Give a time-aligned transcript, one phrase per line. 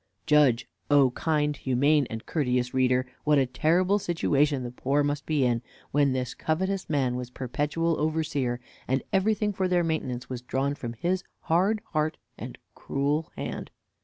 [0.25, 5.45] Judge, O kind, humane, and courteous reader, what a terrible situation the poor must be
[5.45, 10.73] in, when this covetous man was perpetual overseer, and everything for their maintenance was drawn
[10.73, 13.69] from his hard heart and cruel hand.